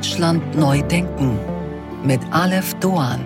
[0.00, 1.38] Deutschland neu denken
[2.02, 3.22] mit Aleph Doan.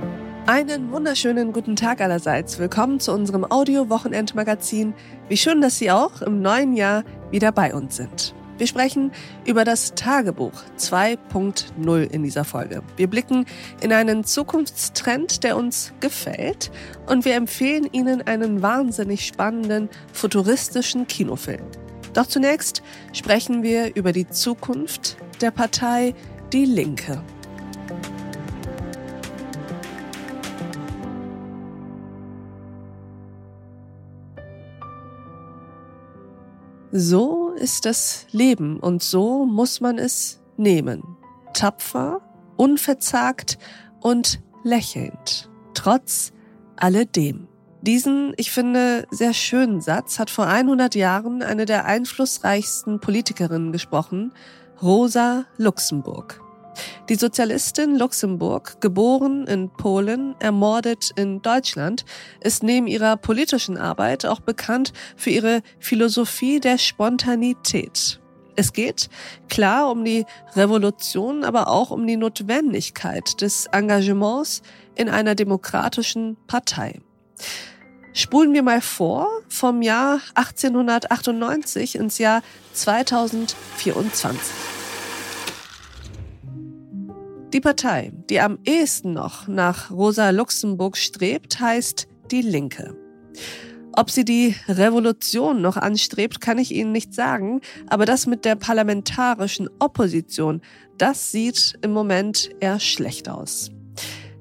[0.47, 2.59] Einen wunderschönen guten Tag allerseits.
[2.59, 4.93] Willkommen zu unserem Audio-Wochenendmagazin.
[5.29, 8.35] Wie schön, dass Sie auch im neuen Jahr wieder bei uns sind.
[8.59, 9.13] Wir sprechen
[9.47, 12.83] über das Tagebuch 2.0 in dieser Folge.
[12.97, 13.47] Wir blicken
[13.81, 16.73] in einen Zukunftstrend, der uns gefällt
[17.07, 21.63] und wir empfehlen Ihnen einen wahnsinnig spannenden futuristischen Kinofilm.
[22.15, 26.15] Doch zunächst sprechen wir über die Zukunft der Partei
[26.55, 27.21] Die Linke.
[36.93, 41.03] So ist das Leben und so muss man es nehmen.
[41.55, 42.21] Tapfer,
[42.57, 43.59] unverzagt
[44.01, 45.51] und lächelnd.
[45.75, 46.33] Trotz
[46.77, 47.49] alledem.
[47.83, 54.33] Diesen, ich finde, sehr schönen Satz hat vor 100 Jahren eine der einflussreichsten Politikerinnen gesprochen,
[54.81, 56.44] Rosa Luxemburg.
[57.11, 62.07] Die Sozialistin Luxemburg, geboren in Polen, ermordet in Deutschland,
[62.41, 68.21] ist neben ihrer politischen Arbeit auch bekannt für ihre Philosophie der Spontanität.
[68.57, 69.11] Es geht
[69.51, 70.25] klar um die
[70.57, 74.63] Revolution, aber auch um die Notwendigkeit des Engagements
[74.95, 77.01] in einer demokratischen Partei.
[78.15, 82.41] Spulen wir mal vor vom Jahr 1898 ins Jahr
[82.73, 84.74] 2024.
[87.55, 92.97] Die Partei, die am ehesten noch nach Rosa Luxemburg strebt, heißt die Linke.
[93.93, 98.57] Ob sie die Revolution noch anstrebt, kann ich Ihnen nicht sagen, aber das mit der
[98.57, 100.63] parlamentarischen Opposition,
[100.99, 103.71] das sieht im Moment eher schlecht aus.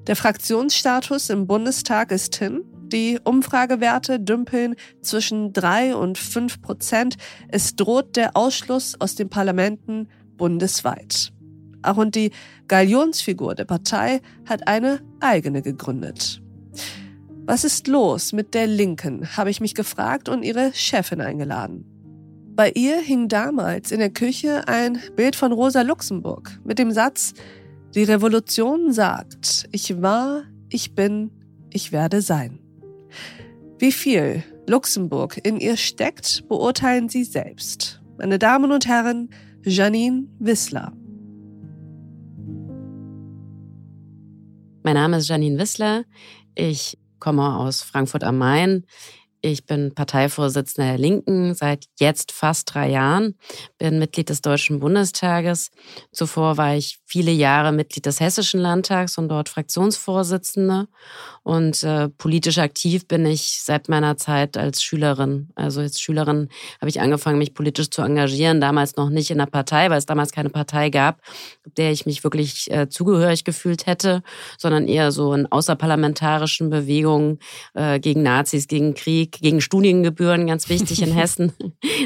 [0.08, 7.14] Der Fraktionsstatus im Bundestag ist hin, die Umfragewerte dümpeln zwischen drei und fünf Prozent.
[7.46, 11.33] Es droht der Ausschluss aus den Parlamenten bundesweit.
[11.84, 12.30] Auch und die
[12.68, 16.40] Galionsfigur der Partei hat eine eigene gegründet.
[17.46, 21.84] Was ist los mit der Linken, habe ich mich gefragt und ihre Chefin eingeladen.
[22.56, 27.34] Bei ihr hing damals in der Küche ein Bild von Rosa Luxemburg mit dem Satz,
[27.94, 31.30] die Revolution sagt, ich war, ich bin,
[31.70, 32.60] ich werde sein.
[33.78, 38.00] Wie viel Luxemburg in ihr steckt, beurteilen Sie selbst.
[38.16, 39.30] Meine Damen und Herren,
[39.64, 40.92] Janine Wissler.
[44.86, 46.04] Mein Name ist Janine Wissler.
[46.54, 48.84] Ich komme aus Frankfurt am Main.
[49.46, 53.34] Ich bin Parteivorsitzende der Linken seit jetzt fast drei Jahren,
[53.76, 55.70] bin Mitglied des Deutschen Bundestages.
[56.12, 60.88] Zuvor war ich viele Jahre Mitglied des Hessischen Landtags und dort Fraktionsvorsitzende.
[61.42, 65.50] Und äh, politisch aktiv bin ich seit meiner Zeit als Schülerin.
[65.56, 66.48] Also als Schülerin
[66.80, 68.62] habe ich angefangen, mich politisch zu engagieren.
[68.62, 71.20] Damals noch nicht in der Partei, weil es damals keine Partei gab,
[71.76, 74.22] der ich mich wirklich äh, zugehörig gefühlt hätte,
[74.56, 77.40] sondern eher so in außerparlamentarischen Bewegungen
[77.74, 81.52] äh, gegen Nazis, gegen Krieg, gegen Studiengebühren, ganz wichtig in Hessen.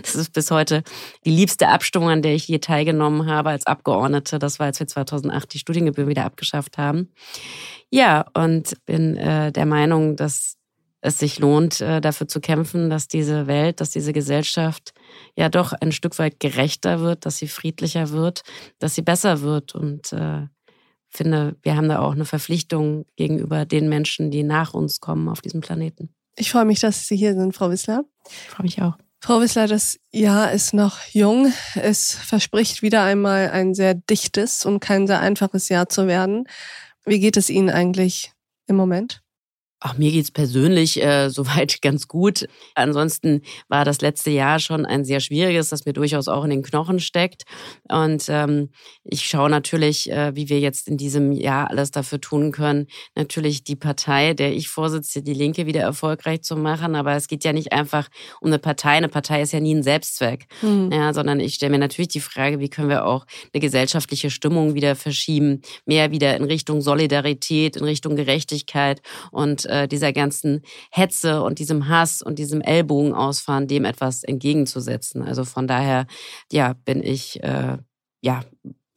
[0.03, 0.83] Das ist bis heute
[1.25, 4.39] die liebste Abstimmung, an der ich je teilgenommen habe als Abgeordnete.
[4.39, 7.11] Das war, als wir 2008 die Studiengebühren wieder abgeschafft haben.
[7.91, 10.59] Ja, und bin äh, der Meinung, dass
[11.01, 14.93] es sich lohnt, äh, dafür zu kämpfen, dass diese Welt, dass diese Gesellschaft
[15.37, 18.43] ja doch ein Stück weit gerechter wird, dass sie friedlicher wird,
[18.79, 19.75] dass sie besser wird.
[19.75, 20.47] Und äh,
[21.09, 25.41] finde, wir haben da auch eine Verpflichtung gegenüber den Menschen, die nach uns kommen auf
[25.41, 26.11] diesem Planeten.
[26.39, 28.05] Ich freue mich, dass Sie hier sind, Frau Wissler.
[28.27, 28.97] Ich freue mich auch.
[29.21, 31.53] Frau Wissler, das Jahr ist noch jung.
[31.75, 36.45] Es verspricht wieder einmal ein sehr dichtes und kein sehr einfaches Jahr zu werden.
[37.05, 38.33] Wie geht es Ihnen eigentlich
[38.67, 39.23] im Moment?
[39.81, 42.47] Ach, mir geht's persönlich äh, soweit ganz gut.
[42.75, 46.63] Ansonsten war das letzte Jahr schon ein sehr schwieriges, das mir durchaus auch in den
[46.63, 47.45] Knochen steckt.
[47.89, 48.71] Und ähm,
[49.05, 53.63] ich schaue natürlich, äh, wie wir jetzt in diesem Jahr alles dafür tun können, natürlich
[53.63, 56.97] die Partei, der ich vorsitze, die Linke wieder erfolgreich zu machen.
[56.97, 58.09] Aber es geht ja nicht einfach
[58.41, 58.91] um eine Partei.
[58.91, 60.91] Eine Partei ist ja nie ein Selbstzweck, mhm.
[60.93, 64.75] ja, sondern ich stelle mir natürlich die Frage, wie können wir auch eine gesellschaftliche Stimmung
[64.75, 71.43] wieder verschieben, mehr wieder in Richtung Solidarität, in Richtung Gerechtigkeit und äh, dieser ganzen Hetze
[71.43, 75.23] und diesem Hass und diesem Ellbogen ausfahren, dem etwas entgegenzusetzen.
[75.23, 76.07] Also von daher,
[76.51, 77.79] ja, bin ich äh,
[78.21, 78.45] ja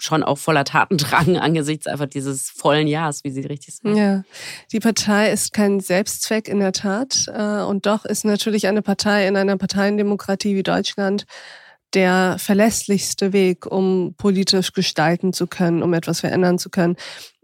[0.02, 3.96] schon auch voller Tatendrang angesichts einfach dieses vollen Jahres, wie Sie richtig sagen.
[3.96, 4.24] Ja,
[4.72, 9.28] die Partei ist kein Selbstzweck in der Tat äh, und doch ist natürlich eine Partei
[9.28, 11.26] in einer Parteiendemokratie wie Deutschland
[11.94, 16.96] der verlässlichste Weg, um politisch gestalten zu können, um etwas verändern zu können.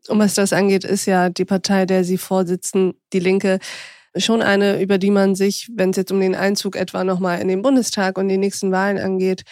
[0.10, 3.60] Und was das angeht, ist ja die Partei, der Sie vorsitzen, die Linke,
[4.16, 7.48] schon eine, über die man sich, wenn es jetzt um den Einzug etwa nochmal in
[7.48, 9.44] den Bundestag und die nächsten Wahlen angeht,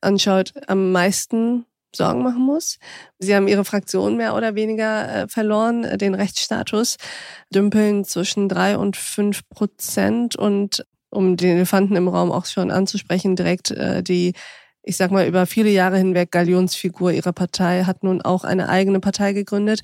[0.00, 2.78] anschaut, am meisten Sorgen machen muss.
[3.18, 6.96] Sie haben ihre Fraktion mehr oder weniger äh, verloren, äh, den Rechtsstatus,
[7.52, 13.36] dümpeln zwischen drei und fünf Prozent und um den Elefanten im Raum auch schon anzusprechen,
[13.36, 14.34] direkt äh, die,
[14.86, 19.00] ich sag mal, über viele Jahre hinweg Galionsfigur ihrer Partei hat nun auch eine eigene
[19.00, 19.80] Partei gegründet.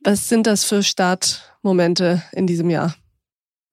[0.00, 2.94] Was sind das für Startmomente in diesem Jahr?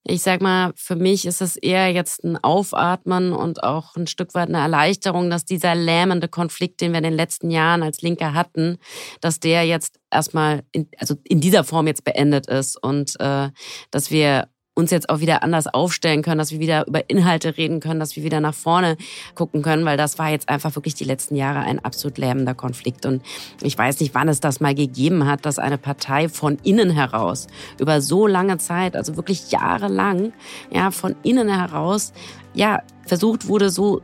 [0.06, 4.34] Ich sag mal, für mich ist es eher jetzt ein Aufatmen und auch ein Stück
[4.34, 8.34] weit eine Erleichterung, dass dieser lähmende Konflikt, den wir in den letzten Jahren als Linke
[8.34, 8.78] hatten,
[9.20, 13.50] dass der jetzt erstmal in, also in dieser Form jetzt beendet ist und äh,
[13.92, 14.48] dass wir
[14.80, 18.16] uns jetzt auch wieder anders aufstellen können, dass wir wieder über Inhalte reden können, dass
[18.16, 18.98] wir wieder nach vorne
[19.36, 23.06] gucken können, weil das war jetzt einfach wirklich die letzten Jahre ein absolut lähmender Konflikt.
[23.06, 23.22] Und
[23.62, 27.48] ich weiß nicht, wann es das mal gegeben hat, dass eine Partei von innen heraus
[27.80, 30.34] über so lange Zeit, also wirklich jahrelang,
[30.72, 32.14] ja, von innen heraus,
[32.54, 34.02] ja, versucht wurde, so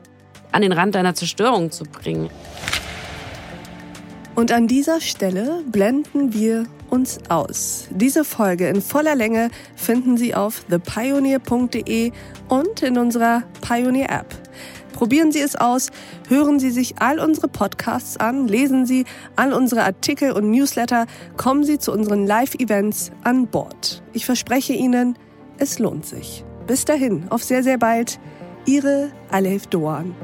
[0.51, 2.29] an den Rand einer Zerstörung zu bringen.
[4.35, 7.87] Und an dieser Stelle blenden wir uns aus.
[7.89, 12.11] Diese Folge in voller Länge finden Sie auf thepioneer.de
[12.49, 14.27] und in unserer Pioneer App.
[14.91, 15.89] Probieren Sie es aus,
[16.29, 19.05] hören Sie sich all unsere Podcasts an, lesen Sie
[19.35, 21.05] all unsere Artikel und Newsletter,
[21.37, 24.03] kommen Sie zu unseren Live-Events an Bord.
[24.13, 25.17] Ich verspreche Ihnen,
[25.57, 26.45] es lohnt sich.
[26.67, 28.19] Bis dahin, auf sehr, sehr bald.
[28.65, 30.15] Ihre Alef Doan.